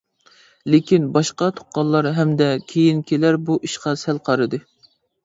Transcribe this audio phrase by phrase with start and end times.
[0.75, 4.61] لېكىن باشقا تۇغقانلار ھەمدە كېيىنكىلەر بۇ ئىشقا سەل قارىدى.